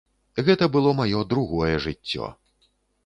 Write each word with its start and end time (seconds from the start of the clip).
Гэта 0.47 0.67
было 0.75 0.93
маё 1.01 1.21
другое 1.33 1.71
жыццё. 1.85 2.33